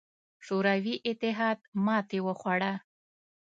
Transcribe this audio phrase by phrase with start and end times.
[0.45, 2.73] شوروي اتحاد ماتې وخوړه.